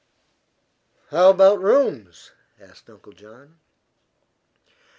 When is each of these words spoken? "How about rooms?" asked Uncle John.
"How 1.11 1.29
about 1.29 1.61
rooms?" 1.61 2.31
asked 2.59 2.89
Uncle 2.89 3.11
John. 3.13 3.59